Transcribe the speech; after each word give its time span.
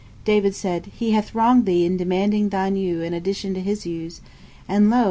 P: 0.01 0.05
(David) 0.31 0.55
said: 0.55 0.87
He 0.97 1.11
hath 1.11 1.35
wronged 1.35 1.67
thee 1.67 1.85
in 1.85 1.95
demanding 1.95 2.49
thine 2.49 2.75
ewe 2.75 3.03
in 3.03 3.13
addition 3.13 3.53
to 3.53 3.61
his 3.61 3.85
ewes, 3.85 4.19
and 4.67 4.89
lo! 4.89 4.99